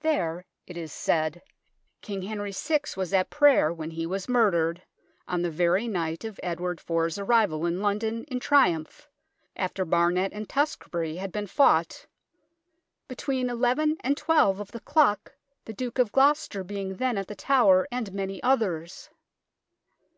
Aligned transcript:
There, 0.00 0.44
it 0.66 0.76
is 0.76 0.92
said, 0.92 1.40
King 2.02 2.20
Henry 2.20 2.52
VI 2.52 2.80
was 2.98 3.14
at 3.14 3.30
prayer 3.30 3.72
when 3.72 3.92
he 3.92 4.04
was 4.04 4.28
murdered, 4.28 4.82
on 5.26 5.40
the 5.40 5.50
very 5.50 5.88
night 5.88 6.22
of 6.22 6.38
Edward 6.42 6.82
IV's 6.86 7.16
arrival 7.18 7.64
in 7.64 7.80
London 7.80 8.24
in 8.24 8.40
triumph, 8.40 9.08
after 9.56 9.86
Barnet 9.86 10.34
and 10.34 10.46
Tewkesbury 10.50 11.16
had 11.16 11.32
been 11.32 11.46
fought," 11.46 12.04
between 13.08 13.46
xi 13.48 13.52
and 14.04 14.18
xii 14.18 14.34
of 14.36 14.70
the 14.70 14.80
clock, 14.80 15.32
the 15.64 15.72
Duke 15.72 15.98
of 15.98 16.12
Gloucester 16.12 16.62
being 16.62 16.96
then 16.96 17.16
at 17.16 17.28
The 17.28 17.34
Tower, 17.34 17.88
and 17.90 18.12
many 18.12 18.42
others." 18.42 19.08